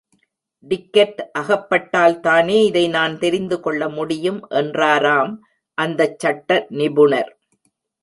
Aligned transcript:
Ticket 0.63 1.19
அகப்பட்டால்தானே 1.39 2.57
இதை 2.63 2.87
நான் 2.87 3.19
தெரிந்து 3.19 3.59
கொள்ள 3.59 3.89
முடியும் 3.89 4.41
என்றாராம் 4.49 5.33
அந்தச் 5.77 6.19
சட்ட 6.19 6.65
நிபுணர். 6.69 7.31